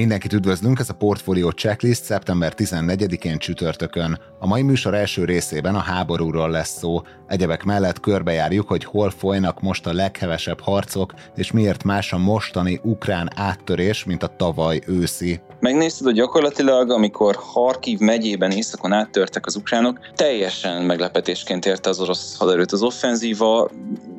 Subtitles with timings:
[0.00, 4.20] Mindenkit üdvözlünk, ez a Portfolio Checklist szeptember 14-én csütörtökön.
[4.38, 7.02] A mai műsor első részében a háborúról lesz szó.
[7.28, 12.80] Egyebek mellett körbejárjuk, hogy hol folynak most a leghevesebb harcok, és miért más a mostani
[12.82, 15.40] ukrán áttörés, mint a tavaly őszi.
[15.60, 22.36] Megnézted, hogy gyakorlatilag, amikor Harkiv megyében északon áttörtek az ukránok, teljesen meglepetésként érte az orosz
[22.38, 23.70] haderőt az offenzíva,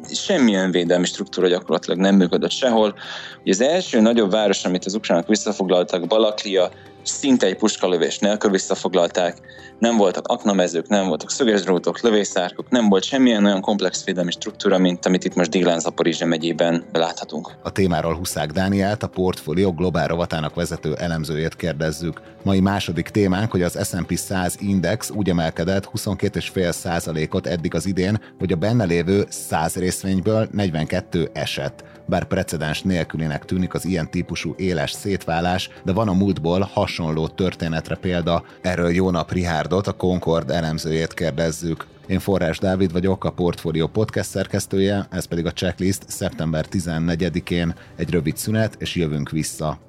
[0.09, 2.95] semmilyen védelmi struktúra gyakorlatilag nem működött sehol.
[3.41, 6.71] Ugye az első nagyobb város, amit az ukránok visszafoglaltak, Balaklia,
[7.03, 9.37] szinte egy puskalövés nélkül visszafoglalták,
[9.79, 15.05] nem voltak aknamezők, nem voltak szögesdrótok, lövészárkok, nem volt semmilyen olyan komplex védelmi struktúra, mint
[15.05, 17.51] amit itt most Délen Zaporizse megyében láthatunk.
[17.63, 22.21] A témáról Huszák Dánielt, a Portfolio globál rovatának vezető elemzőjét kérdezzük.
[22.43, 28.21] Mai második témánk, hogy az S&P 100 index úgy emelkedett 22,5% ot eddig az idén,
[28.39, 31.83] hogy a benne lévő 100 részvényből 42 esett.
[32.11, 37.95] Bár precedens nélkülinek tűnik az ilyen típusú éles szétválás, de van a múltból hasonló történetre
[37.95, 38.43] példa.
[38.61, 41.87] Erről jó nap Rihárdot, a Concord elemzőjét kérdezzük.
[42.07, 48.09] Én Forrás Dávid vagyok, a Portfolio podcast szerkesztője, ez pedig a checklist szeptember 14-én egy
[48.09, 49.79] rövid szünet, és jövünk vissza.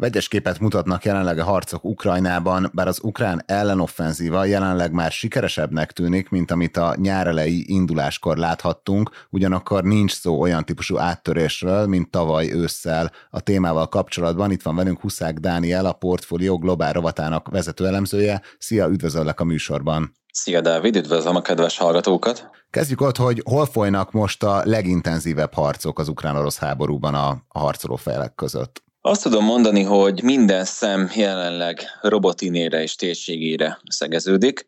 [0.00, 6.28] Vegyes képet mutatnak jelenleg a harcok Ukrajnában, bár az ukrán ellenoffenzíva jelenleg már sikeresebbnek tűnik,
[6.28, 13.12] mint amit a nyárelei induláskor láthattunk, ugyanakkor nincs szó olyan típusú áttörésről, mint tavaly ősszel.
[13.30, 18.42] A témával kapcsolatban itt van velünk Huszák Dániel, a Portfolio globál rovatának vezető elemzője.
[18.58, 20.16] Szia, üdvözöllek a műsorban!
[20.32, 22.50] Szia Dávid, üdvözlöm a kedves hallgatókat!
[22.70, 27.96] Kezdjük ott, hogy hol folynak most a legintenzívebb harcok az ukrán-orosz háborúban a, a harcoló
[27.96, 28.86] felek között?
[29.00, 34.66] Azt tudom mondani, hogy minden szem jelenleg robotinére és térségére szegeződik.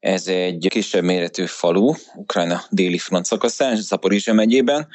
[0.00, 4.88] Ez egy kisebb méretű falu, Ukrajna déli front szakaszán, Zaporizsia megyében,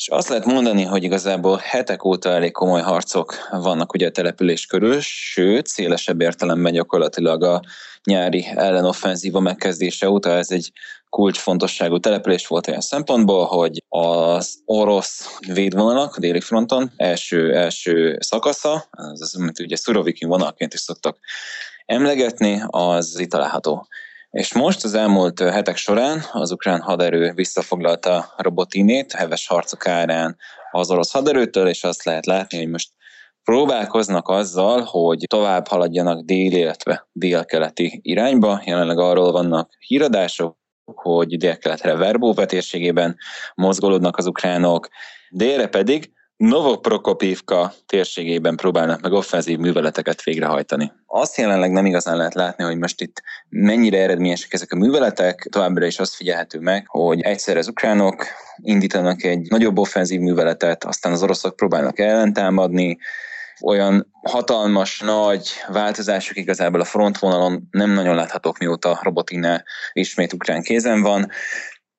[0.00, 4.66] és azt lehet mondani, hogy igazából hetek óta elég komoly harcok vannak ugye a település
[4.66, 7.60] körül, sőt, szélesebb értelemben gyakorlatilag a
[8.04, 10.72] nyári ellenoffenzíva megkezdése óta ez egy
[11.08, 18.88] kulcsfontosságú település volt olyan szempontból, hogy az orosz védvonalak a déli fronton első, első szakasza,
[18.90, 21.18] az, amit ugye Szurovikin vonalként is szoktak
[21.86, 23.86] emlegetni, az itt található.
[24.30, 30.36] És most az elmúlt hetek során az ukrán haderő visszafoglalta Robotinét, heves harcok árán
[30.70, 32.90] az orosz haderőtől, és azt lehet látni, hogy most
[33.44, 38.62] próbálkoznak azzal, hogy tovább haladjanak dél, illetve délkeleti irányba.
[38.64, 43.16] Jelenleg arról vannak híradások, hogy délkeletre Verbóva térségében
[43.54, 44.88] mozgolódnak az ukránok,
[45.30, 50.92] délre pedig Novoprokopivka térségében próbálnak meg offenzív műveleteket végrehajtani.
[51.12, 55.86] Azt jelenleg nem igazán lehet látni, hogy most itt mennyire eredményesek ezek a műveletek, továbbra
[55.86, 58.26] is azt figyelhető meg, hogy egyszer az ukránok
[58.56, 62.98] indítanak egy nagyobb offenzív műveletet, aztán az oroszok próbálnak ellentámadni,
[63.62, 69.62] olyan hatalmas, nagy változások igazából a frontvonalon nem nagyon láthatók, mióta Robotina
[69.92, 71.30] ismét ukrán kézen van,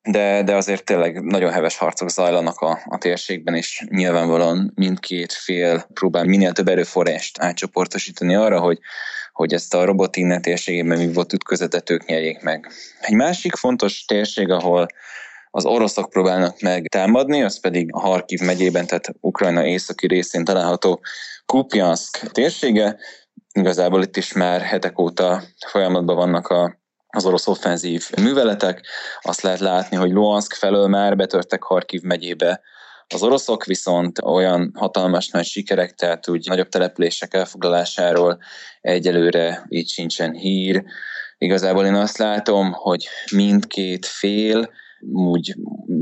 [0.02, 5.86] de, de azért tényleg nagyon heves harcok zajlanak a, a térségben, és nyilvánvalóan mindkét fél
[5.94, 8.78] próbál minél több erőforrást átcsoportosítani arra, hogy,
[9.32, 12.70] hogy ezt a robotinne térségében mi volt ütközetet ők nyerjék meg.
[13.00, 14.86] Egy másik fontos térség, ahol
[15.50, 21.00] az oroszok próbálnak meg támadni, az pedig a Harkiv megyében, tehát Ukrajna északi részén található
[21.46, 22.96] Kupjansk térsége.
[23.52, 26.80] Igazából itt is már hetek óta folyamatban vannak a
[27.12, 28.86] az orosz offenzív műveletek.
[29.20, 32.60] Azt lehet látni, hogy Luhansk felől már betörtek Harkiv megyébe
[33.12, 38.38] az oroszok viszont olyan hatalmas nagy sikerek, tehát úgy nagyobb települések elfoglalásáról
[38.80, 40.84] egyelőre így sincsen hír.
[41.38, 44.70] Igazából én azt látom, hogy mindkét fél
[45.12, 45.54] úgy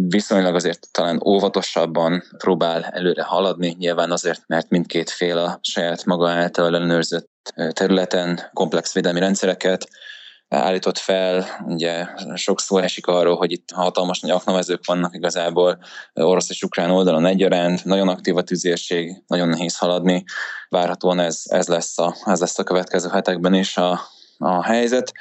[0.09, 6.29] viszonylag azért talán óvatosabban próbál előre haladni, nyilván azért, mert mindkét fél a saját maga
[6.29, 9.89] által ellenőrzött területen komplex védelmi rendszereket
[10.51, 11.47] állított fel.
[11.67, 15.79] Ugye sok szó esik arról, hogy itt hatalmas nagy aknamezők vannak igazából
[16.15, 20.25] orosz és ukrán oldalon egyaránt, nagyon aktív a tüzérség, nagyon nehéz haladni.
[20.69, 24.01] Várhatóan ez, ez, lesz, a, ez lesz a következő hetekben is a,
[24.39, 25.13] a helyzet.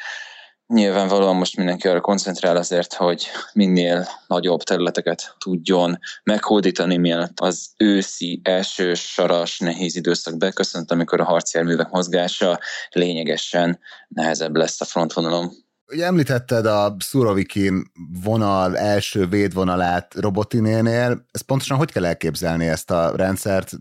[0.74, 8.42] Nyilvánvalóan most mindenki arra koncentrál azért, hogy minél nagyobb területeket tudjon meghódítani, mielőtt az őszi
[8.44, 15.51] első saras nehéz időszak beköszönt, amikor a harcjárművek mozgása lényegesen nehezebb lesz a frontvonalon.
[15.92, 17.92] Ugye említetted a Szurovikin
[18.24, 23.72] vonal első védvonalát Robotinénél, ez pontosan hogy kell elképzelni ezt a rendszert?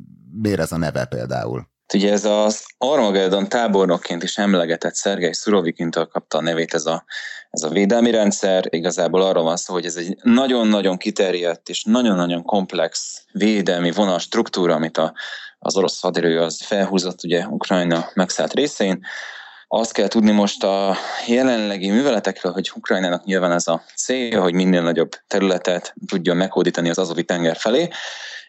[0.43, 1.69] miért ez a neve például?
[1.94, 7.05] Ugye ez az Armageddon tábornokként is emlegetett Szergei Szurovikintől kapta a nevét ez a,
[7.50, 8.64] ez a védelmi rendszer.
[8.69, 14.75] Igazából arról van szó, hogy ez egy nagyon-nagyon kiterjedt és nagyon-nagyon komplex védelmi vonal struktúra,
[14.75, 15.12] amit a,
[15.58, 19.00] az orosz haderő az felhúzott ugye Ukrajna megszállt részein.
[19.70, 24.82] Azt kell tudni most a jelenlegi műveletekről, hogy Ukrajnának nyilván ez a célja, hogy minél
[24.82, 27.88] nagyobb területet tudjon meghódítani az Azovi tenger felé,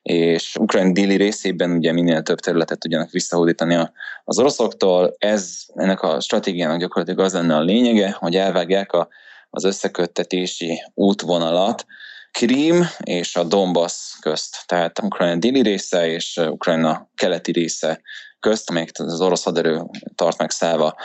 [0.02, 3.90] és Ukrajna déli részében ugye minél több területet tudjanak visszahódítani
[4.24, 5.16] az oroszoktól.
[5.18, 9.08] Ez ennek a stratégiának gyakorlatilag az lenne a lényege, hogy elvágják a,
[9.50, 11.86] az összeköttetési útvonalat
[12.32, 18.02] Krím és a Donbass közt, tehát Ukrajna déli része és Ukrajna keleti része
[18.40, 19.82] közt, amelyet az orosz haderő
[20.16, 20.96] tart meg szállva.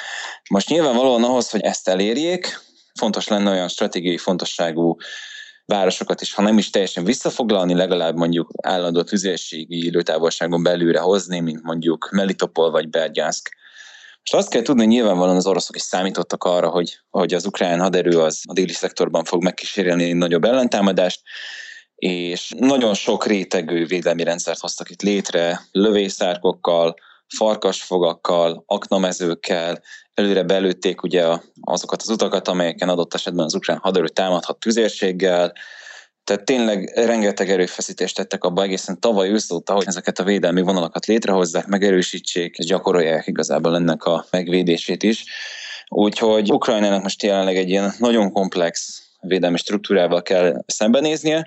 [0.50, 2.60] Most nyilvánvalóan ahhoz, hogy ezt elérjék,
[2.98, 4.96] fontos lenne olyan stratégiai fontosságú
[5.66, 11.62] városokat is, ha nem is teljesen visszafoglalni, legalább mondjuk állandó tüzérségi időtávolságon belülre hozni, mint
[11.62, 13.48] mondjuk Melitopol vagy Bergyansk.
[14.30, 17.80] Most azt kell tudni, hogy nyilvánvalóan az oroszok is számítottak arra, hogy, hogy az ukrán
[17.80, 21.20] haderő az a déli szektorban fog megkísérelni egy nagyobb ellentámadást,
[21.94, 26.94] és nagyon sok rétegű védelmi rendszert hoztak itt létre, lövészárkokkal,
[27.36, 29.82] farkasfogakkal, aknamezőkkel,
[30.14, 31.24] előre belőtték ugye
[31.60, 35.52] azokat az utakat, amelyeken adott esetben az ukrán haderő támadhat tüzérséggel,
[36.24, 41.06] tehát tényleg rengeteg erőfeszítést tettek abba egészen tavaly ősz óta, hogy ezeket a védelmi vonalakat
[41.06, 45.24] létrehozzák, megerősítsék, és gyakorolják igazából ennek a megvédését is.
[45.88, 51.46] Úgyhogy Ukrajnának most jelenleg egy ilyen nagyon komplex védelmi struktúrával kell szembenéznie,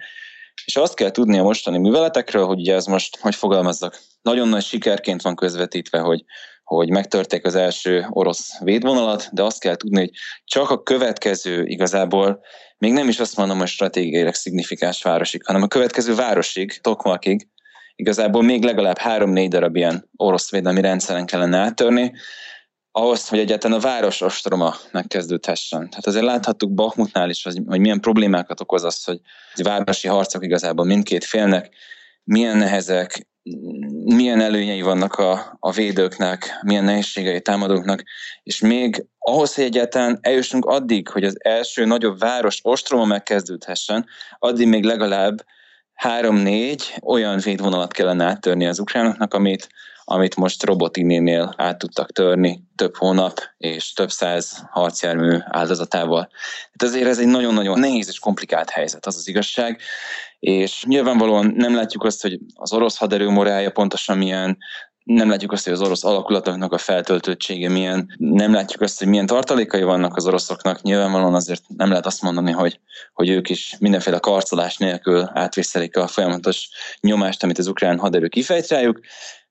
[0.66, 4.64] és azt kell tudni a mostani műveletekről, hogy ugye ez most, hogy fogalmazzak, nagyon nagy
[4.64, 6.24] sikerként van közvetítve, hogy,
[6.64, 10.12] hogy megtörték az első orosz védvonalat, de azt kell tudni, hogy
[10.44, 12.40] csak a következő igazából,
[12.78, 17.48] még nem is azt mondom, hogy stratégiailag szignifikáns városig, hanem a következő városig, Tokmakig,
[17.96, 22.14] igazából még legalább három-négy darab ilyen orosz védelmi rendszeren kellene áttörni,
[22.98, 25.90] ahhoz, hogy egyáltalán a város ostroma megkezdődhessen.
[25.90, 29.20] Tehát azért láthattuk Bakhmutnál is, hogy, milyen problémákat okoz az, hogy
[29.56, 31.70] városi harcok igazából mindkét félnek,
[32.24, 33.28] milyen nehezek,
[34.04, 38.04] milyen előnyei vannak a, a védőknek, milyen nehézségei támadóknak,
[38.44, 44.06] és még ahhoz, hogy egyáltalán eljussunk addig, hogy az első nagyobb város ostroma megkezdődhessen,
[44.40, 45.46] addig még legalább
[45.94, 49.70] három-négy olyan védvonalat kellene áttörni az ukránoknak, amit,
[50.10, 56.30] amit most Robotinénél át tudtak törni több hónap és több száz harcjármű áldozatával.
[56.72, 59.82] Hát azért ez egy nagyon-nagyon nehéz és komplikált helyzet, az az igazság,
[60.40, 64.58] és nyilvánvalóan nem látjuk azt, hogy az orosz haderő morálja pontosan milyen,
[65.04, 69.26] nem látjuk azt, hogy az orosz alakulatoknak a feltöltöttsége milyen, nem látjuk azt, hogy milyen
[69.26, 72.80] tartalékai vannak az oroszoknak, nyilvánvalóan azért nem lehet azt mondani, hogy,
[73.14, 76.70] hogy ők is mindenféle karcolás nélkül átviszelik a folyamatos
[77.02, 79.00] nyomást, amit az ukrán haderő kifejt rájuk,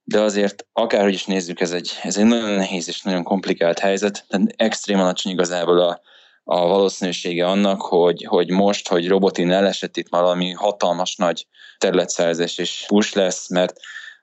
[0.09, 4.25] de azért akárhogy is nézzük, ez egy, ez egy nagyon nehéz és nagyon komplikált helyzet,
[4.27, 6.01] tehát extrém alacsony igazából a,
[6.43, 12.83] a valószínűsége annak, hogy, hogy most, hogy robotin elesett itt valami hatalmas nagy területszerzés és
[12.87, 13.73] push lesz, mert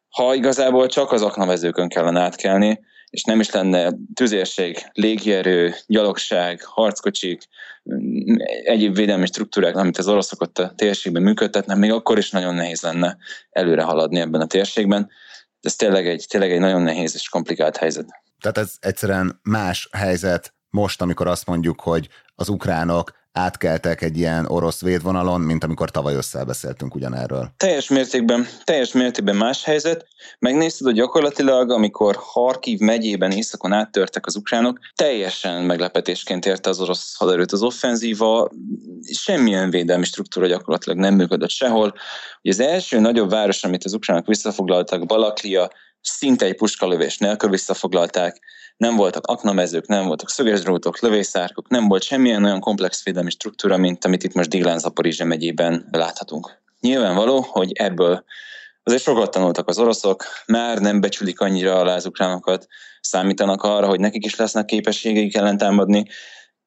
[0.08, 7.42] ha igazából csak az aknavezőkön kellene átkelni, és nem is lenne tüzérség, légierő, gyalogság, harckocsik,
[8.64, 12.82] egyéb védelmi struktúrák, amit az oroszok ott a térségben működtetnek, még akkor is nagyon nehéz
[12.82, 13.16] lenne
[13.50, 15.10] előre haladni ebben a térségben.
[15.64, 18.06] Ez tényleg egy, tényleg egy nagyon nehéz és komplikált helyzet.
[18.40, 24.46] Tehát ez egyszerűen más helyzet most, amikor azt mondjuk, hogy az ukránok átkeltek egy ilyen
[24.46, 27.50] orosz védvonalon, mint amikor tavaly össze beszéltünk ugyanerről.
[27.56, 30.06] Teljes mértékben, teljes mértékben más helyzet.
[30.38, 37.16] Megnézted, hogy gyakorlatilag, amikor Harkiv megyében északon áttörtek az ukránok, teljesen meglepetésként érte az orosz
[37.16, 38.50] haderőt az offenzíva,
[39.12, 41.94] semmilyen védelmi struktúra gyakorlatilag nem működött sehol.
[42.42, 45.70] Ugye az első nagyobb város, amit az ukránok visszafoglaltak, Balaklia,
[46.04, 48.40] szinte egy puskalövés nélkül visszafoglalták,
[48.76, 54.04] nem voltak aknamezők, nem voltak szögesdrótok, lövészárkok, nem volt semmilyen olyan komplex védelmi struktúra, mint
[54.04, 56.62] amit itt most Diglán Zaporizse megyében láthatunk.
[56.80, 58.24] Nyilvánvaló, hogy ebből
[58.82, 62.66] azért sokat tanultak az oroszok, már nem becsülik annyira alá az ukránokat,
[63.00, 66.06] számítanak arra, hogy nekik is lesznek képességeik ellen támadni,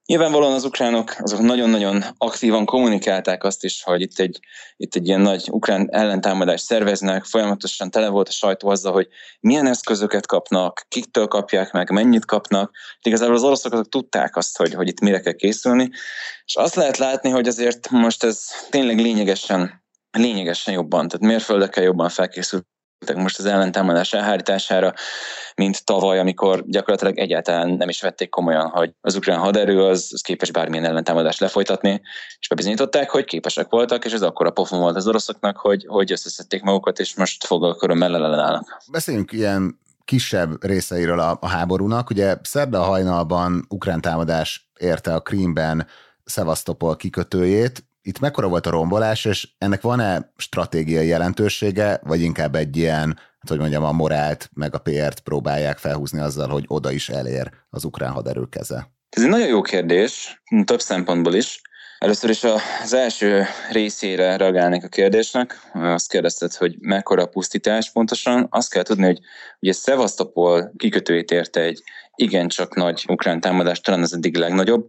[0.07, 4.39] Nyilvánvalóan az ukránok azok nagyon-nagyon aktívan kommunikálták azt is, hogy itt egy,
[4.77, 9.07] itt egy ilyen nagy ukrán ellentámadást szerveznek, folyamatosan tele volt a sajtó azzal, hogy
[9.39, 12.71] milyen eszközöket kapnak, kiktől kapják meg, mennyit kapnak.
[13.01, 15.89] Igazából az oroszok azok tudták azt, hogy, hogy itt mire kell készülni,
[16.45, 22.09] és azt lehet látni, hogy azért most ez tényleg lényegesen, lényegesen jobban, tehát mérföldekkel jobban
[22.09, 22.65] felkészült
[23.15, 24.93] most az ellentámadás elhárítására,
[25.55, 30.21] mint tavaly, amikor gyakorlatilag egyáltalán nem is vették komolyan, hogy az ukrán haderő az, az
[30.21, 32.01] képes bármilyen ellentámadást lefolytatni,
[32.39, 36.11] és bebizonyították, hogy képesek voltak, és ez akkor a pofon volt az oroszoknak, hogy, hogy
[36.11, 38.81] összeszedték magukat, és most fogalkörömmel ellenállnak.
[38.91, 42.09] Beszéljünk ilyen kisebb részeiről a, a háborúnak.
[42.09, 45.87] Ugye szerda hajnalban ukrán támadás érte a Krímben
[46.23, 47.83] Szevasztopol kikötőjét.
[48.07, 53.49] Itt mekkora volt a rombolás, és ennek van-e stratégiai jelentősége, vagy inkább egy ilyen, hát
[53.49, 57.83] hogy mondjam, a morált meg a PR-t próbálják felhúzni azzal, hogy oda is elér az
[57.83, 58.91] ukrán haderő keze?
[59.09, 61.61] Ez egy nagyon jó kérdés, több szempontból is.
[61.97, 62.43] Először is
[62.83, 65.59] az első részére reagálnék a kérdésnek.
[65.73, 68.47] Azt kérdezted, hogy mekkora a pusztítás pontosan.
[68.49, 69.19] Azt kell tudni, hogy
[69.59, 71.83] ugye Szevasztopol kikötőjét érte egy
[72.15, 74.87] igencsak nagy ukrán támadás, talán az eddig legnagyobb.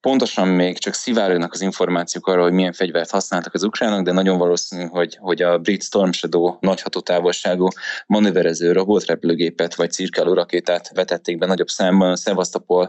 [0.00, 4.38] Pontosan még csak szivárognak az információk arról, hogy milyen fegyvert használtak az ukránok, de nagyon
[4.38, 7.68] valószínű, hogy, hogy a brit Storm Shadow nagy hatótávolságú
[8.06, 12.88] manőverező robotrepülőgépet vagy cirkáló rakétát vetették be nagyobb számban Szevasztopol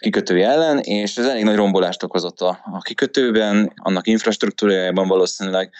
[0.00, 5.70] kikötője ellen, és ez elég nagy rombolást okozott a, a kikötőben, annak infrastruktúrájában valószínűleg,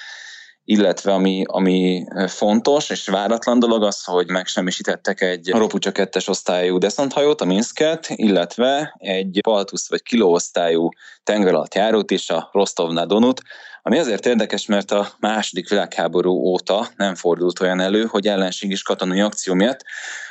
[0.68, 7.40] illetve ami, ami fontos és váratlan dolog az, hogy megsemmisítettek egy Ropucsa 2 osztályú deszanthajót,
[7.40, 10.88] a Minsket, illetve egy Paltusz vagy Kiló osztályú
[11.22, 13.40] tengeralattjárót és a Rostovna Donut,
[13.82, 19.20] ami azért érdekes, mert a második világháború óta nem fordult olyan elő, hogy ellenségis katonai
[19.20, 19.80] akció miatt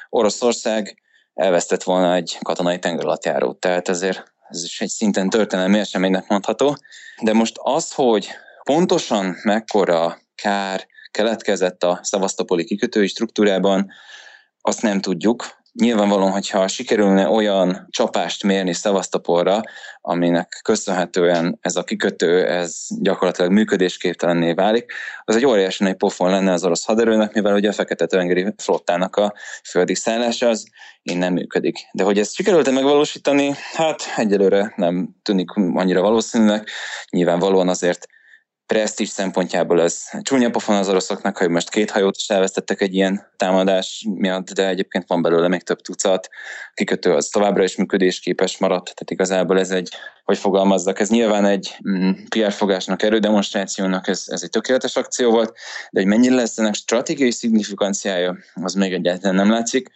[0.10, 1.02] Oroszország
[1.34, 3.60] elvesztett volna egy katonai tengeralattjárót.
[3.60, 6.78] Tehát ezért ez is egy szinten történelmi eseménynek mondható.
[7.22, 8.30] De most az, hogy
[8.64, 13.92] pontosan mekkora kár keletkezett a szavasztopoli kikötői struktúrában,
[14.62, 15.64] azt nem tudjuk.
[15.74, 19.62] Nyilvánvalóan, hogyha sikerülne olyan csapást mérni Szevasztopolra,
[20.02, 26.52] aminek köszönhetően ez a kikötő ez gyakorlatilag működésképtelenné válik, az egy óriási nagy pofon lenne
[26.52, 29.34] az orosz haderőnek, mivel ugye a Fekete-tengeri flottának a
[29.70, 30.66] földi szállása az
[31.02, 31.78] én nem működik.
[31.92, 36.68] De hogy ezt sikerült-e megvalósítani, hát egyelőre nem tűnik annyira valószínűleg.
[37.10, 38.08] Nyilvánvalóan azért
[38.66, 43.32] presztis szempontjából ez csúnya pofon az oroszoknak, hogy most két hajót is elvesztettek egy ilyen
[43.38, 46.30] támadás miatt, de egyébként van belőle még több tucat.
[46.74, 49.90] Kikötő az továbbra is működésképes maradt, tehát igazából ez egy,
[50.24, 55.54] hogy fogalmazzak, ez nyilván egy mm, PR fogásnak, erődemonstrációnak, ez, ez egy tökéletes akció volt,
[55.92, 59.90] de hogy mennyire lesz ennek stratégiai szignifikánciája, az még egyáltalán nem látszik.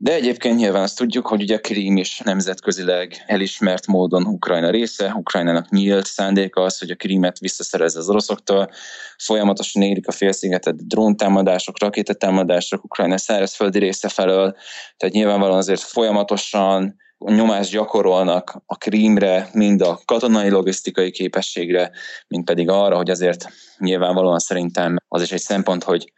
[0.00, 5.70] De egyébként nyilván azt tudjuk, hogy ugye Krím is nemzetközileg elismert módon Ukrajna része, Ukrajnának
[5.70, 8.70] nyílt szándéka az, hogy a Krímet visszaszerezze az oroszoktól,
[9.16, 14.56] folyamatosan érik a félszigetet dróntámadások, rakétatámadások Ukrajna szárazföldi része felől,
[14.96, 21.90] tehát nyilvánvalóan azért folyamatosan nyomást gyakorolnak a Krímre, mind a katonai logisztikai képességre,
[22.28, 26.12] mind pedig arra, hogy azért nyilvánvalóan szerintem az is egy szempont, hogy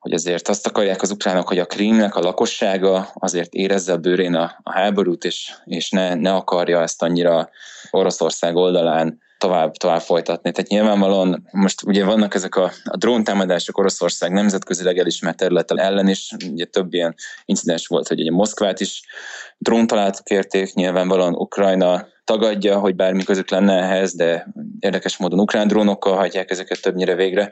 [0.00, 4.34] hogy azért azt akarják az ukránok, hogy a krímnek a lakossága azért érezze a bőrén
[4.34, 7.50] a, a háborút, és, és ne, ne akarja ezt annyira
[7.90, 10.52] Oroszország oldalán tovább, tovább folytatni.
[10.52, 16.30] Tehát nyilvánvalóan most ugye vannak ezek a, a dróntámadások Oroszország nemzetközileg elismert területen ellen is,
[16.50, 17.14] ugye több ilyen
[17.44, 19.02] incidens volt, hogy ugye Moszkvát is
[19.58, 24.46] dróntalálatok kérték, nyilvánvalóan Ukrajna tagadja, hogy bármi közük lenne ehhez, de
[24.78, 27.50] érdekes módon ukrán drónokkal hagyják ezeket többnyire végre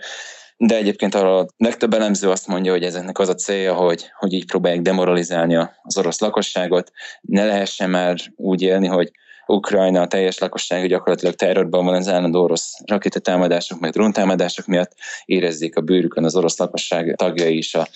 [0.59, 4.33] de egyébként arra a legtöbb elemző azt mondja, hogy ezeknek az a célja, hogy, hogy
[4.33, 9.11] így próbálják demoralizálni az orosz lakosságot, ne lehessen már úgy élni, hogy
[9.47, 14.93] Ukrajna a teljes lakosság gyakorlatilag terrorban van az állandó orosz rakétatámadások, meg dróntámadások miatt.
[15.25, 17.89] Érezzék a bőrükön az orosz lakosság tagjai is a,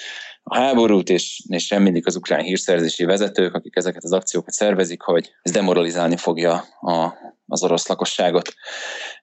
[0.43, 5.33] a háborút, és, és remélik az ukrán hírszerzési vezetők, akik ezeket az akciókat szervezik, hogy
[5.43, 7.13] ez demoralizálni fogja a,
[7.47, 8.55] az orosz lakosságot.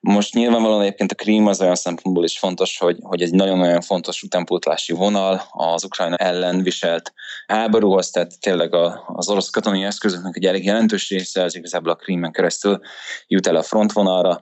[0.00, 4.22] Most nyilvánvalóan egyébként a Krím az olyan szempontból is fontos, hogy, hogy egy nagyon-nagyon fontos
[4.22, 7.12] utánpótlási vonal az Ukrajna ellen viselt
[7.46, 8.74] háborúhoz, tehát tényleg
[9.06, 12.80] az orosz katonai eszközöknek egy elég jelentős része az igazából a Krímen keresztül
[13.26, 14.40] jut el a frontvonalra,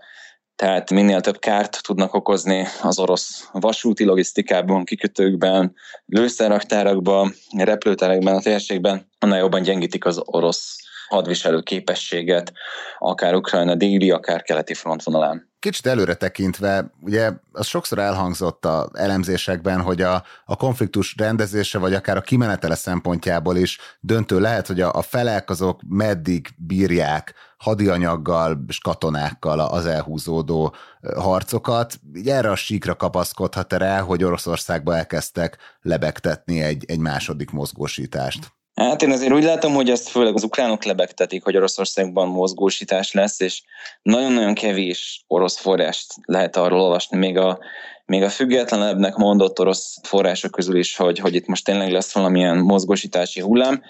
[0.57, 5.75] tehát minél több kárt tudnak okozni az orosz vasúti logisztikában, kikötőkben,
[6.07, 10.77] lőszerraktárakban, repülőterekben, a térségben, annál jobban gyengítik az orosz
[11.09, 12.53] hadviselő képességet,
[12.99, 15.49] akár Ukrajna déli, akár keleti frontvonalán.
[15.59, 21.95] Kicsit előre tekintve, ugye az sokszor elhangzott a elemzésekben, hogy a, a konfliktus rendezése, vagy
[21.95, 28.65] akár a kimenetele szempontjából is döntő lehet, hogy a, a felek azok meddig bírják hadianyaggal
[28.69, 30.75] és katonákkal az elhúzódó
[31.17, 31.95] harcokat.
[32.15, 38.58] Így erre a síkra kapaszkodhat rá, hogy Oroszországba elkezdtek lebegtetni egy, egy második mozgósítást.
[38.79, 43.41] Hát én azért úgy látom, hogy ezt főleg az ukránok lebegtetik, hogy Oroszországban mozgósítás lesz,
[43.41, 43.63] és
[44.03, 47.59] nagyon-nagyon kevés orosz forrást lehet arról olvasni, még a,
[48.05, 52.59] még a függetlenebbnek mondott orosz források közül is, hogy, hogy itt most tényleg lesz valamilyen
[52.59, 53.83] mozgósítási hullám.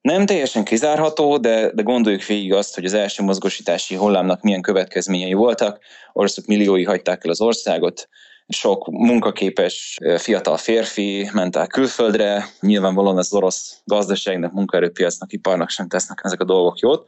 [0.00, 5.32] Nem teljesen kizárható, de, de gondoljuk végig azt, hogy az első mozgósítási hullámnak milyen következményei
[5.32, 5.78] voltak.
[6.12, 8.08] Oroszok milliói hagyták el az országot,
[8.54, 16.20] sok munkaképes fiatal férfi ment el külföldre, nyilvánvalóan az orosz gazdaságnak, munkaerőpiacnak, iparnak sem tesznek
[16.22, 17.04] ezek a dolgok jót.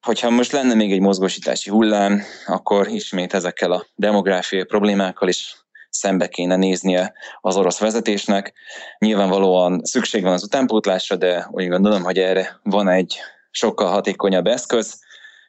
[0.00, 5.54] Hogyha most lenne még egy mozgósítási hullám, akkor ismét ezekkel a demográfiai problémákkal is
[5.90, 8.52] szembe kéne néznie az orosz vezetésnek.
[8.98, 13.16] Nyilvánvalóan szükség van az utánpótlásra, de úgy gondolom, hogy erre van egy
[13.50, 15.00] sokkal hatékonyabb eszköz,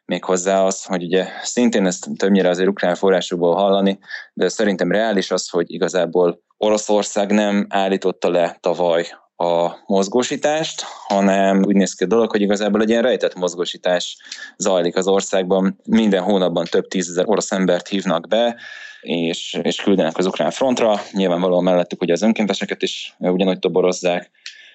[0.05, 3.99] méghozzá az, hogy ugye szintén ezt többnyire azért ukrán forrásokból hallani,
[4.33, 11.75] de szerintem reális az, hogy igazából Oroszország nem állította le tavaly a mozgósítást, hanem úgy
[11.75, 14.17] néz ki a dolog, hogy igazából egy ilyen rejtett mozgósítás
[14.57, 15.79] zajlik az országban.
[15.85, 18.55] Minden hónapban több tízezer orosz embert hívnak be,
[19.01, 21.01] és, és küldenek az ukrán frontra.
[21.11, 24.31] Nyilvánvalóan mellettük ugye az önkénteseket is ugyanúgy toborozzák,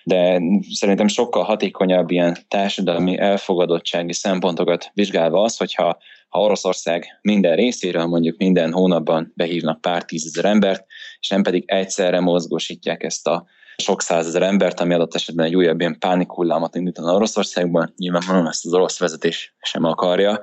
[0.09, 5.99] de szerintem sokkal hatékonyabb ilyen társadalmi elfogadottsági szempontokat vizsgálva az, hogyha
[6.29, 10.85] ha Oroszország minden részéről mondjuk minden hónapban behívnak pár tízezer embert,
[11.21, 13.47] és nem pedig egyszerre mozgósítják ezt a
[13.77, 17.93] sok százezer embert, ami adott esetben egy újabb ilyen pánikhullámot indítana Oroszországban.
[17.97, 20.41] Nyilvánvalóan ezt az orosz vezetés sem akarja,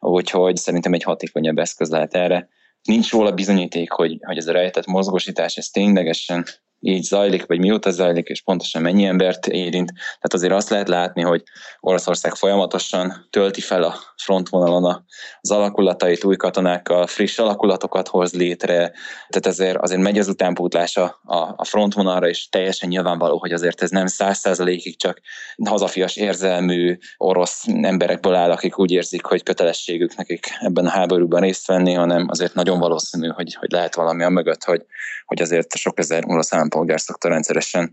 [0.00, 2.48] úgyhogy szerintem egy hatékonyabb eszköz lehet erre.
[2.82, 6.44] Nincs róla bizonyíték, hogy, hogy ez a rejtett mozgósítás, ez ténylegesen
[6.86, 9.92] így zajlik, vagy mióta zajlik, és pontosan mennyi embert érint.
[9.94, 11.42] Tehát azért azt lehet látni, hogy
[11.80, 15.06] Oroszország folyamatosan tölti fel a frontvonalon
[15.40, 18.92] az alakulatait, új katonákkal, friss alakulatokat hoz létre,
[19.28, 23.90] tehát ezért azért megy az utánpótlása a, a frontvonalra, és teljesen nyilvánvaló, hogy azért ez
[23.90, 25.20] nem száz százalékig csak
[25.64, 31.66] hazafias érzelmű orosz emberekből áll, akik úgy érzik, hogy kötelességük nekik ebben a háborúban részt
[31.66, 34.84] venni, hanem azért nagyon valószínű, hogy, hogy lehet valami a mögött, hogy,
[35.26, 37.90] hogy azért sok ezer orosz állampolgár szokta rendszeresen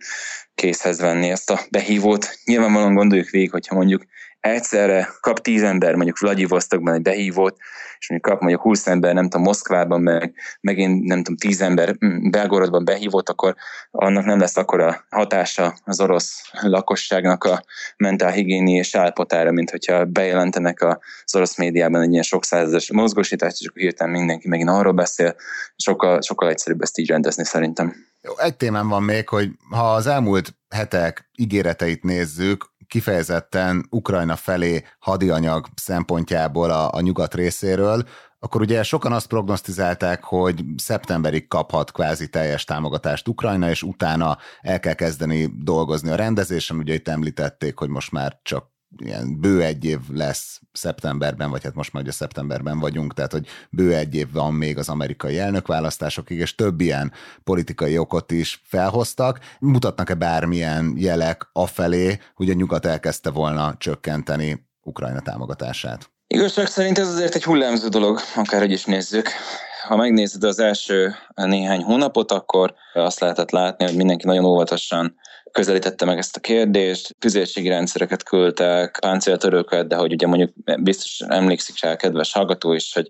[0.55, 2.29] készhez venni ezt a behívót.
[2.45, 4.03] Nyilvánvalóan gondoljuk végig, hogyha mondjuk
[4.39, 7.57] egyszerre kap tíz ember mondjuk Vladivostokban egy behívót,
[8.00, 11.95] és mondjuk kap mondjuk 20 ember, nem tudom, Moszkvában, meg megint nem tudom, tíz ember
[12.05, 13.55] mm, Belgorodban behívót, akkor
[13.91, 17.63] annak nem lesz akkora hatása az orosz lakosságnak a
[17.97, 23.67] mentálhigiéni és állapotára, mint hogyha bejelentenek az orosz médiában egy ilyen sok százezes mozgósítást, és
[23.67, 25.36] akkor hirtelen mindenki megint arról beszél,
[25.75, 28.11] sokkal, sokkal egyszerűbb ezt így rendezni szerintem.
[28.21, 34.84] Jó, egy témám van még, hogy ha az elmúlt hetek ígéreteit nézzük, kifejezetten Ukrajna felé
[34.99, 38.03] hadianyag szempontjából a, a nyugat részéről,
[38.39, 44.79] akkor ugye sokan azt prognosztizálták, hogy szeptemberig kaphat kvázi teljes támogatást Ukrajna, és utána el
[44.79, 46.77] kell kezdeni dolgozni a rendezésen.
[46.77, 51.75] Ugye itt említették, hogy most már csak ilyen bő egy év lesz szeptemberben, vagy hát
[51.75, 56.39] most már ugye szeptemberben vagyunk, tehát hogy bő egy év van még az amerikai elnökválasztásokig,
[56.39, 57.12] és több ilyen
[57.43, 59.39] politikai okot is felhoztak.
[59.60, 66.10] Mutatnak-e bármilyen jelek afelé, hogy a nyugat elkezdte volna csökkenteni Ukrajna támogatását?
[66.27, 69.30] Igazság szerint ez azért egy hullámzó dolog, akárhogy is nézzük.
[69.88, 75.15] Ha megnézed az első néhány hónapot, akkor azt lehetett látni, hogy mindenki nagyon óvatosan
[75.51, 81.81] közelítette meg ezt a kérdést, tüzérségi rendszereket küldtek, páncéltörőket, de hogy ugye mondjuk biztos emlékszik
[81.81, 83.07] rá a kedves hallgató is, hogy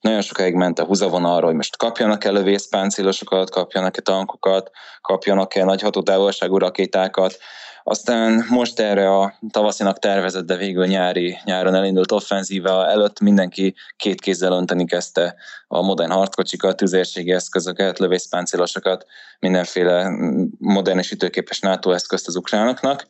[0.00, 7.38] nagyon sokáig ment a húzavonalra, hogy most kapjanak-e lövészpáncélosokat, kapjanak-e tankokat, kapjanak-e nagy hatótávolságú rakétákat,
[7.82, 14.20] aztán most erre a tavaszinak tervezett, de végül nyári, nyáron elindult offenzíva előtt mindenki két
[14.20, 15.34] kézzel önteni kezdte
[15.66, 19.06] a modern harckocsikat, tüzérségi eszközöket, lövészpáncélosokat,
[19.38, 20.10] mindenféle
[20.58, 23.06] modern és ütőképes NATO eszközt az ukránoknak.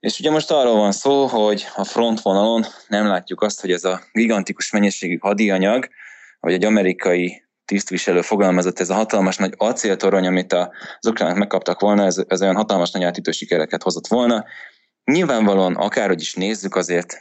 [0.00, 4.00] És ugye most arról van szó, hogy a frontvonalon nem látjuk azt, hogy ez a
[4.12, 5.88] gigantikus mennyiségű hadianyag,
[6.40, 12.04] vagy egy amerikai tisztviselő fogalmazott, ez a hatalmas nagy acéltorony, amit az ukránok megkaptak volna,
[12.04, 14.44] ez, ez olyan hatalmas nagy átítő sikereket hozott volna.
[15.04, 17.16] Nyilvánvalóan, akárhogy is nézzük, azért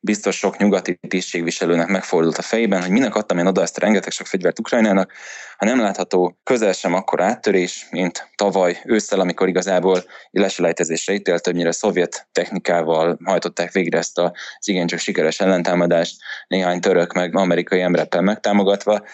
[0.00, 4.26] biztos sok nyugati tisztségviselőnek megfordult a fejében, hogy minek adtam én oda ezt rengeteg sok
[4.26, 5.12] fegyvert Ukrajnának,
[5.56, 11.72] ha nem látható közel sem akkor áttörés, mint tavaly ősszel, amikor igazából leselejtezésre ítélt, többnyire
[11.72, 14.32] szovjet technikával hajtották végre ezt az
[14.68, 16.16] igencsak sikeres ellentámadást,
[16.48, 19.04] néhány török meg amerikai emberekkel megtámogatva,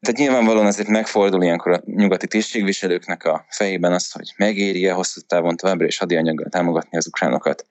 [0.00, 5.56] tehát nyilvánvalóan azért megfordul ilyenkor a nyugati tisztségviselőknek a fejében az, hogy megéri-e hosszú távon
[5.56, 7.66] továbbra is hadianyaggal támogatni az ukránokat.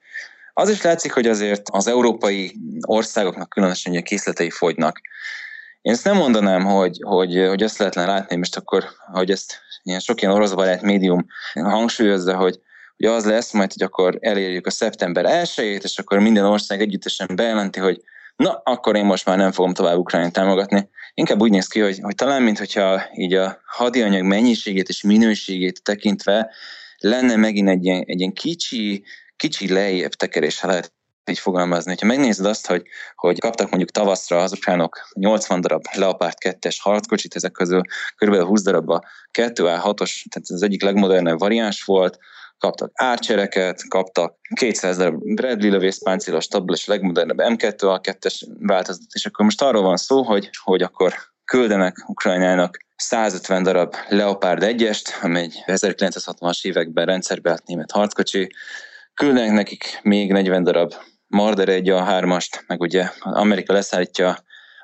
[0.54, 5.00] Az is látszik, hogy azért az európai országoknak különösen ugye készletei fogynak.
[5.82, 10.00] Én ezt nem mondanám, hogy, hogy, hogy azt lehetne látni, most akkor, hogy ezt ilyen
[10.00, 12.60] sok ilyen orosz barát médium hangsúlyozza, hogy,
[12.96, 17.28] ugye az lesz majd, hogy akkor elérjük a szeptember 1 és akkor minden ország együttesen
[17.34, 18.02] bejelenti, hogy
[18.36, 20.88] na, akkor én most már nem fogom tovább Ukrajnát támogatni.
[21.18, 25.82] Inkább úgy néz ki, hogy, hogy talán, mint hogyha így a hadianyag mennyiségét és minőségét
[25.82, 26.50] tekintve
[26.98, 29.04] lenne megint egy ilyen, egy ilyen kicsi,
[29.36, 30.92] kicsi lejjebb tekerés, ha lehet
[31.30, 31.94] így fogalmazni.
[32.00, 32.82] Ha megnézed azt, hogy,
[33.14, 37.80] hogy kaptak mondjuk tavaszra az ukránok 80 darab Leopard 2-es harckocsit, ezek közül
[38.16, 38.34] kb.
[38.34, 39.02] 20 darab a
[39.38, 42.18] 2A6-os, tehát az egyik legmodernebb variáns volt,
[42.58, 49.62] kaptak árcsereket, kaptak 200 darab Bradley lövészpáncélos tabla és legmodernebb M2A2-es változatot, és akkor most
[49.62, 56.64] arról van szó, hogy, hogy akkor küldenek Ukrajnának 150 darab Leopard 1-est, ami egy 1960-as
[56.66, 58.52] években rendszerbe állt német harckocsi,
[59.14, 60.94] küldenek nekik még 40 darab
[61.26, 64.38] Marder egy a hármast, meg ugye Amerika leszállítja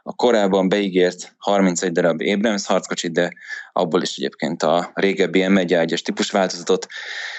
[0.07, 3.33] a korábban beígért 31 darab Abrams harckocsit, de
[3.73, 6.87] abból is egyébként a régebbi M1 típus változatot.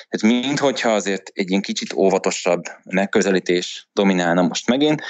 [0.09, 5.01] Tehát minthogyha azért egy ilyen kicsit óvatosabb megközelítés dominálna most megint,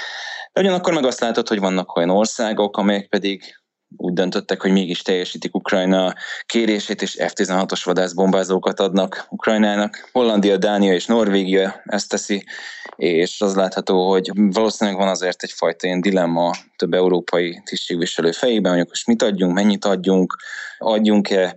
[0.52, 3.42] de ugyanakkor meg azt látod, hogy vannak olyan országok, amelyek pedig
[3.96, 6.14] úgy döntöttek, hogy mégis teljesítik Ukrajna
[6.46, 10.08] kérését, és F-16-os vadászbombázókat adnak Ukrajnának.
[10.12, 12.44] Hollandia, Dánia és Norvégia ezt teszi,
[12.96, 18.86] és az látható, hogy valószínűleg van azért egyfajta ilyen dilemma több európai tisztségviselő fejében, hogy
[18.88, 20.36] most mit adjunk, mennyit adjunk,
[20.78, 21.56] adjunk-e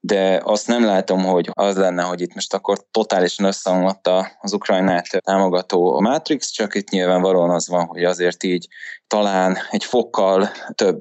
[0.00, 4.10] de azt nem látom, hogy az lenne, hogy itt most akkor totálisan összeomlott
[4.40, 8.68] az Ukrajnát támogató a Matrix, csak itt nyilvánvalóan az van, hogy azért így
[9.06, 10.98] talán egy fokkal több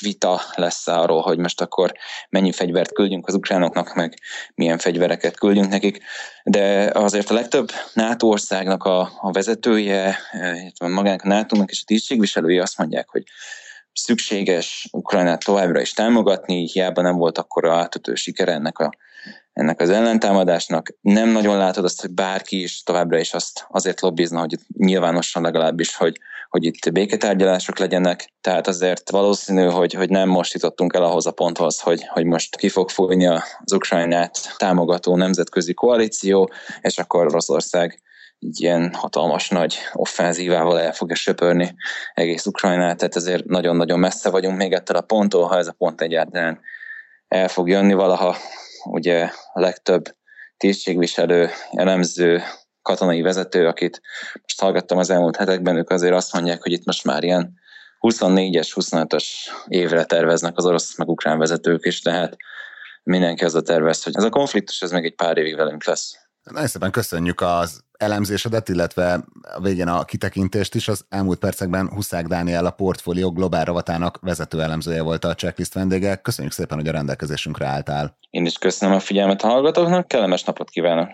[0.00, 1.92] vita lesz arról, hogy most akkor
[2.28, 4.18] mennyi fegyvert küldjünk az ukránoknak, meg
[4.54, 6.02] milyen fegyvereket küldjünk nekik.
[6.44, 11.86] De azért a legtöbb NATO országnak a, a vezetője, illetve magának a NATO-nak és a
[11.86, 13.22] tisztségviselői azt mondják, hogy
[13.98, 18.90] szükséges Ukrajnát továbbra is támogatni, hiába nem volt akkor a átütő sikere ennek, a,
[19.52, 20.94] ennek az ellentámadásnak.
[21.00, 25.96] Nem nagyon látod azt, hogy bárki is továbbra is azt azért lobbizna, hogy nyilvánosan legalábbis,
[25.96, 26.16] hogy,
[26.48, 31.32] hogy itt béketárgyalások legyenek, tehát azért valószínű, hogy, hogy nem most jutottunk el ahhoz a
[31.32, 38.02] ponthoz, hogy, hogy most ki fog fújni az Ukrajnát támogató nemzetközi koalíció, és akkor Oroszország
[38.40, 41.74] egy ilyen hatalmas nagy offenzívával el fogja söpörni
[42.14, 46.00] egész Ukrajnát, tehát ezért nagyon-nagyon messze vagyunk még ettől a ponttól, ha ez a pont
[46.00, 46.60] egyáltalán
[47.28, 48.36] el fog jönni valaha.
[48.84, 50.04] Ugye a legtöbb
[50.56, 52.42] tisztségviselő, elemző,
[52.82, 54.00] katonai vezető, akit
[54.42, 57.58] most hallgattam az elmúlt hetekben, ők azért azt mondják, hogy itt most már ilyen
[58.00, 59.24] 24-es, 25-ös
[59.68, 62.36] évre terveznek az orosz meg ukrán vezetők is, tehát
[63.02, 66.27] mindenki az a tervez, hogy ez a konfliktus ez még egy pár évig velünk lesz.
[66.50, 69.24] Nagyon szépen köszönjük az elemzésedet, illetve
[69.56, 70.88] a végén a kitekintést is.
[70.88, 76.16] Az elmúlt percekben Huszák Dániel a portfólió globál rovatának vezető elemzője volt a checklist vendége.
[76.16, 78.16] Köszönjük szépen, hogy a rendelkezésünkre álltál.
[78.30, 81.08] Én is köszönöm a figyelmet a hallgatóknak, kellemes napot kívánok!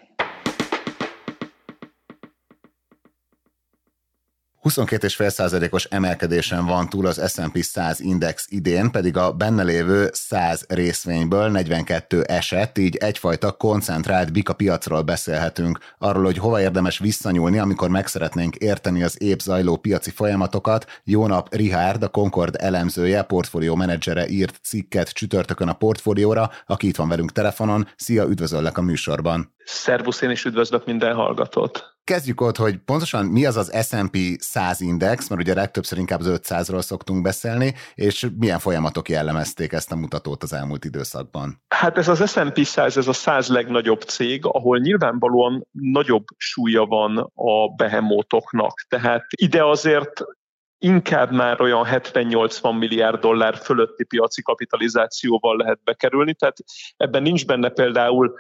[4.65, 11.51] 22,5%-os emelkedésen van túl az S&P 100 index idén, pedig a benne lévő 100 részvényből
[11.51, 18.07] 42 esett, így egyfajta koncentrált bika piacról beszélhetünk, arról, hogy hova érdemes visszanyúlni, amikor meg
[18.07, 21.01] szeretnénk érteni az épp zajló piaci folyamatokat.
[21.05, 26.97] Jó nap, Richard, a Concord elemzője, portfólió menedzsere írt cikket csütörtökön a portfólióra, aki itt
[26.97, 27.89] van velünk telefonon.
[27.97, 29.53] Szia, üdvözöllek a műsorban!
[29.65, 31.94] Szervusz, én is üdvözlök minden hallgatót!
[32.05, 36.41] Kezdjük ott, hogy pontosan mi az az S&P 100 index, mert ugye legtöbbször inkább az
[36.43, 41.63] 500-ról szoktunk beszélni, és milyen folyamatok jellemezték ezt a mutatót az elmúlt időszakban?
[41.69, 47.17] Hát ez az S&P 100, ez a 100 legnagyobb cég, ahol nyilvánvalóan nagyobb súlya van
[47.35, 48.87] a behemótoknak.
[48.89, 50.25] Tehát ide azért
[50.79, 56.57] inkább már olyan 70-80 milliárd dollár fölötti piaci kapitalizációval lehet bekerülni, tehát
[56.97, 58.35] ebben nincs benne például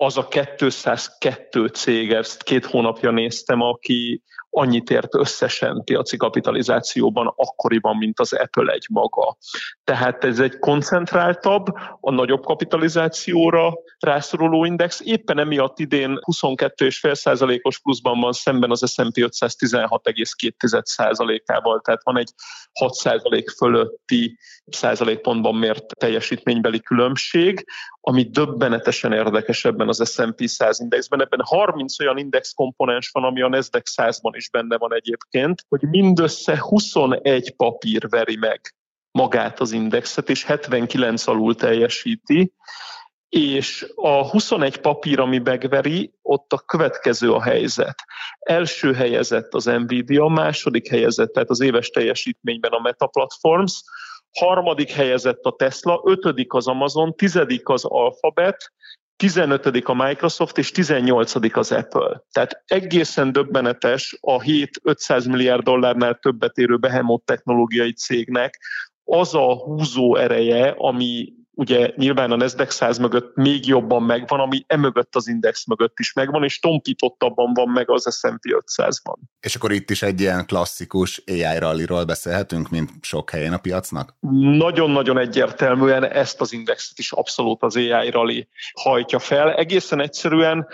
[0.00, 7.96] az a 202 cég, ezt két hónapja néztem, aki annyit ért összesen piaci kapitalizációban akkoriban,
[7.96, 9.36] mint az Apple egy maga.
[9.84, 11.66] Tehát ez egy koncentráltabb,
[12.00, 15.00] a nagyobb kapitalizációra rászoruló index.
[15.04, 22.32] Éppen emiatt idén 22,5%-os pluszban van szemben az S&P 516,2%-ával, tehát van egy
[22.80, 27.66] 6% fölötti százalékpontban mért teljesítménybeli különbség,
[28.00, 31.20] ami döbbenetesen érdekes ebben az S&P 100 indexben.
[31.20, 35.82] Ebben 30 olyan index komponens van, ami a Nasdaq 100-ban is benne van egyébként, hogy
[35.82, 38.60] mindössze 21 papír veri meg
[39.10, 42.52] magát az indexet, és 79 alul teljesíti,
[43.28, 48.04] és a 21 papír, ami megveri, ott a következő a helyzet.
[48.38, 53.82] Első helyezett az Nvidia, második helyezett, tehát az éves teljesítményben a Meta Platforms,
[54.38, 58.72] harmadik helyezett a Tesla, ötödik az Amazon, tizedik az Alphabet,
[59.18, 59.66] 15.
[59.84, 61.56] a Microsoft és 18.
[61.56, 62.22] az Apple.
[62.32, 68.58] Tehát egészen döbbenetes a 7-500 milliárd dollárnál többet érő behemoth technológiai cégnek
[69.04, 74.64] az a húzó ereje, ami ugye nyilván a Nasdaq 100 mögött még jobban megvan, ami
[74.66, 78.40] emögött az index mögött is megvan, és tompítottabban van meg az S&P
[78.76, 79.14] 500-ban.
[79.40, 84.14] És akkor itt is egy ilyen klasszikus AI ralliról beszélhetünk, mint sok helyen a piacnak?
[84.40, 89.54] Nagyon-nagyon egyértelműen ezt az indexet is abszolút az AI rally hajtja fel.
[89.54, 90.66] Egészen egyszerűen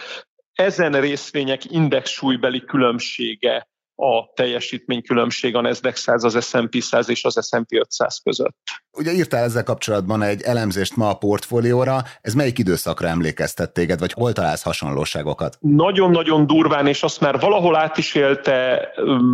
[0.52, 7.46] ezen részvények index súlybeli különbsége a teljesítménykülönbség a Nasdaq 100, az S&P 100 és az
[7.48, 8.56] S&P 500 között.
[8.96, 14.12] Ugye írtál ezzel kapcsolatban egy elemzést ma a portfólióra, ez melyik időszakra emlékeztet téged, vagy
[14.12, 15.56] hol találsz hasonlóságokat?
[15.60, 18.88] Nagyon-nagyon durván, és azt már valahol át is élte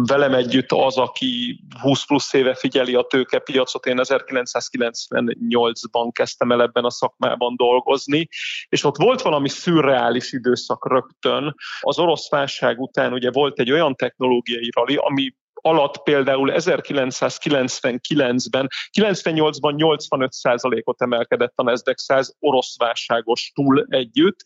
[0.05, 3.87] velem együtt az, aki 20 plusz éve figyeli a tőkepiacot.
[3.87, 8.29] Én 1998-ban kezdtem el ebben a szakmában dolgozni,
[8.69, 11.55] és ott volt valami szürreális időszak rögtön.
[11.81, 18.69] Az orosz válság után ugye volt egy olyan technológiai rali, ami alatt például 1999-ben,
[19.01, 24.37] 98-ban 85%-ot emelkedett a Nasdaq 100 orosz válságos túl együtt,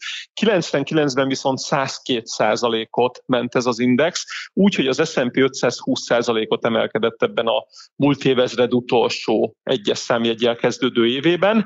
[0.40, 7.64] 99-ben viszont 102%-ot ment ez az index, úgyhogy az S&P 500 20%-ot emelkedett ebben a
[7.96, 11.64] múlt évezred utolsó egyes számjegyel kezdődő évében,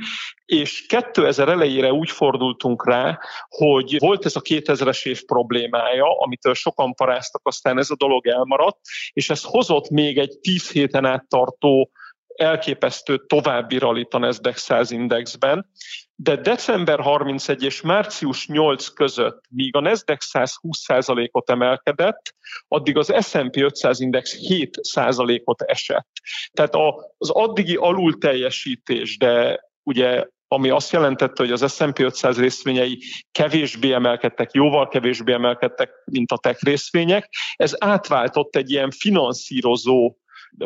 [0.48, 6.94] és 2000 elejére úgy fordultunk rá, hogy volt ez a 2000-es év problémája, amitől sokan
[6.94, 8.78] paráztak, aztán ez a dolog elmaradt,
[9.12, 11.90] és ez hozott még egy 10 héten át tartó
[12.34, 15.70] elképesztő további rallit a Nasdaq 100 indexben,
[16.14, 22.34] de december 31 és március 8 között, míg a Nasdaq 100 20%-ot emelkedett,
[22.68, 26.08] addig az S&P 500 index 7%-ot esett.
[26.52, 26.74] Tehát
[27.18, 32.98] az addigi alulteljesítés, de ugye ami azt jelentette, hogy az S&P 500 részvényei
[33.32, 37.28] kevésbé emelkedtek, jóval kevésbé emelkedtek, mint a tech részvények.
[37.56, 40.16] Ez átváltott egy ilyen finanszírozó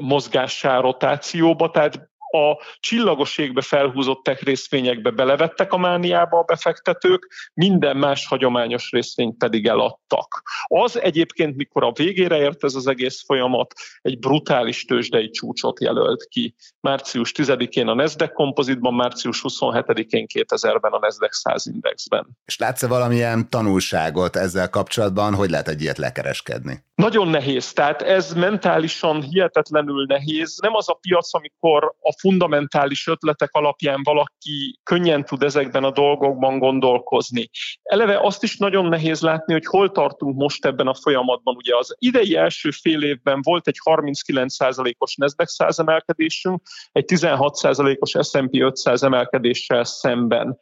[0.00, 7.96] mozgássá, rotációba, tehát a csillagos égbe felhúzott tech részvényekbe belevettek a mániába a befektetők, minden
[7.96, 10.42] más hagyományos részvényt pedig eladtak.
[10.66, 16.24] Az egyébként, mikor a végére ért ez az egész folyamat, egy brutális tőzsdei csúcsot jelölt
[16.24, 16.54] ki.
[16.80, 22.26] Március 10-én a Nasdaq kompozitban, március 27-én 2000-ben a Nasdaq 100 indexben.
[22.44, 26.84] És látsz-e valamilyen tanulságot ezzel kapcsolatban, hogy lehet egy ilyet lekereskedni?
[26.94, 30.58] Nagyon nehéz, tehát ez mentálisan hihetetlenül nehéz.
[30.62, 36.58] Nem az a piac, amikor a fundamentális ötletek alapján valaki könnyen tud ezekben a dolgokban
[36.58, 37.50] gondolkozni.
[37.82, 41.56] Eleve azt is nagyon nehéz látni, hogy hol tartunk most ebben a folyamatban.
[41.56, 48.60] Ugye az idei első fél évben volt egy 39%-os Nasdaq 100 emelkedésünk, egy 16%-os S&P
[48.60, 50.58] 500 emelkedéssel szemben.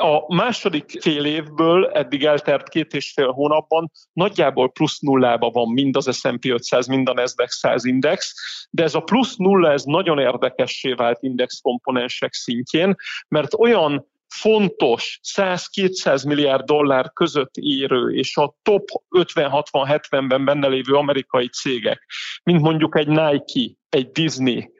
[0.00, 5.96] A második fél évből eddig eltert két és fél hónapban nagyjából plusz nullába van mind
[5.96, 8.34] az S&P 500, mind a Nasdaq 100 index,
[8.70, 12.94] de ez a plusz nulla ez nagyon érdekessé vált index komponensek szintjén,
[13.28, 21.48] mert olyan fontos 100-200 milliárd dollár között érő és a top 50-60-70-ben benne lévő amerikai
[21.48, 22.06] cégek,
[22.42, 24.70] mint mondjuk egy Nike, egy Disney,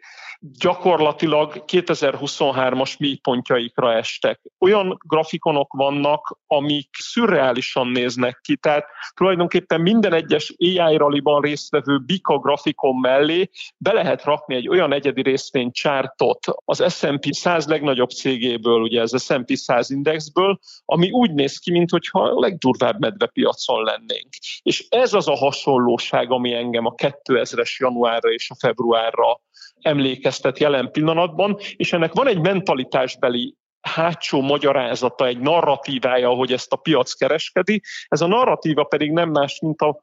[0.40, 4.40] gyakorlatilag 2023-as mélypontjaikra estek.
[4.58, 12.38] Olyan grafikonok vannak, amik szürreálisan néznek ki, tehát tulajdonképpen minden egyes AI raliban résztvevő Bika
[12.38, 18.80] grafikon mellé be lehet rakni egy olyan egyedi részvény csártot az S&P 100 legnagyobb cégéből,
[18.80, 24.28] ugye az S&P 100 indexből, ami úgy néz ki, mintha a legdurvább medvepiacon lennénk.
[24.62, 29.40] És ez az a hasonlóság, ami engem a 2000-es januárra és a februárra
[29.82, 36.76] emlékeztet jelen pillanatban, és ennek van egy mentalitásbeli hátsó magyarázata, egy narratívája, hogy ezt a
[36.76, 37.82] piac kereskedi.
[38.08, 40.00] Ez a narratíva pedig nem más, mint a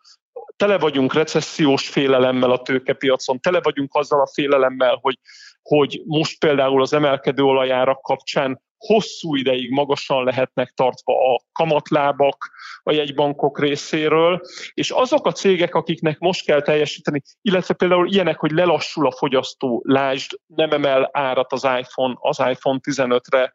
[0.55, 5.19] tele vagyunk recessziós félelemmel a tőkepiacon, tele vagyunk azzal a félelemmel, hogy,
[5.61, 12.51] hogy most például az emelkedő olajárak kapcsán hosszú ideig magasan lehetnek tartva a kamatlábak
[12.83, 14.41] a jegybankok részéről,
[14.73, 19.83] és azok a cégek, akiknek most kell teljesíteni, illetve például ilyenek, hogy lelassul a fogyasztó,
[19.85, 23.53] lásd, nem emel árat az iPhone, az iPhone 15-re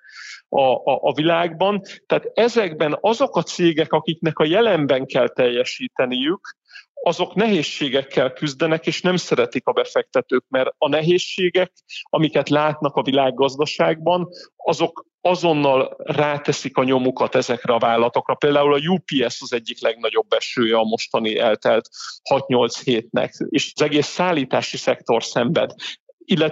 [0.49, 1.83] a, a, a világban.
[2.07, 6.57] Tehát ezekben azok a cégek, akiknek a jelenben kell teljesíteniük,
[7.05, 14.29] azok nehézségekkel küzdenek, és nem szeretik a befektetők, mert a nehézségek, amiket látnak a világgazdaságban,
[14.57, 18.35] azok azonnal ráteszik a nyomukat ezekre a vállalatokra.
[18.35, 21.89] Például a UPS az egyik legnagyobb esője a mostani eltelt
[22.31, 25.71] 6-8 hétnek, és az egész szállítási szektor szenved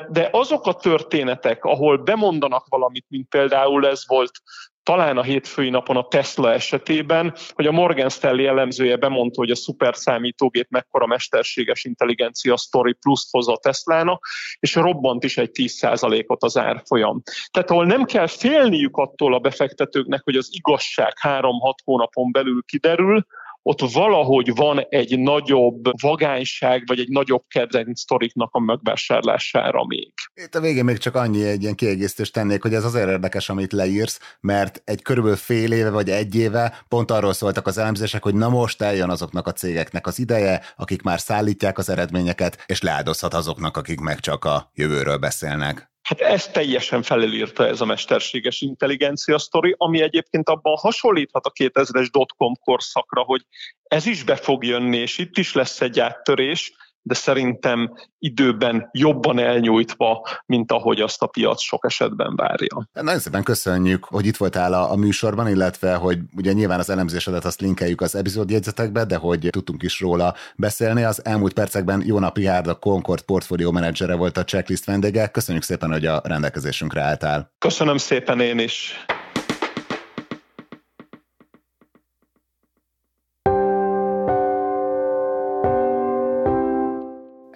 [0.08, 4.32] de azok a történetek, ahol bemondanak valamit, mint például ez volt
[4.82, 9.56] talán a hétfői napon a Tesla esetében, hogy a Morgan Stanley elemzője bemondta, hogy a
[9.56, 14.26] szuper számítógép mekkora mesterséges intelligencia sztori pluszt hoz a Teslának,
[14.58, 17.22] és robbant is egy 10%-ot az árfolyam.
[17.50, 23.26] Tehát ahol nem kell félniük attól a befektetőknek, hogy az igazság 3-6 hónapon belül kiderül,
[23.62, 30.12] ott valahogy van egy nagyobb vagányság, vagy egy nagyobb kedvenc sztoriknak a megvásárlására még.
[30.34, 33.72] Itt a végén még csak annyi egy ilyen kiegészítést tennék, hogy ez azért érdekes, amit
[33.72, 38.34] leírsz, mert egy körülbelül fél éve vagy egy éve pont arról szóltak az elemzések, hogy
[38.34, 43.34] na most eljön azoknak a cégeknek az ideje, akik már szállítják az eredményeket, és leáldozhat
[43.34, 45.89] azoknak, akik meg csak a jövőről beszélnek.
[46.10, 52.08] Hát ezt teljesen felülírta ez a mesterséges intelligencia sztori, ami egyébként abban hasonlíthat a 2000-es
[52.10, 53.46] dotcom korszakra, hogy
[53.82, 59.38] ez is be fog jönni, és itt is lesz egy áttörés, de szerintem időben jobban
[59.38, 62.88] elnyújtva, mint ahogy azt a piac sok esetben várja.
[62.92, 67.44] Nagyon szépen köszönjük, hogy itt voltál a, a műsorban, illetve hogy ugye nyilván az elemzésedet
[67.44, 71.02] azt linkeljük az epizódjegyzetekbe, de hogy tudtunk is róla beszélni.
[71.02, 75.26] Az elmúlt percekben Jóna Pihárd, a Concord portfólió menedzsere volt a checklist vendége.
[75.26, 77.52] Köszönjük szépen, hogy a rendelkezésünkre álltál.
[77.58, 79.04] Köszönöm szépen én is.